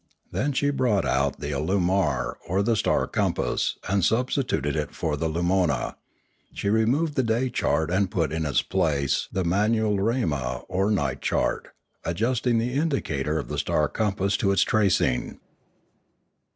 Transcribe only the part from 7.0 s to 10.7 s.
the day chart and put in its place the manularema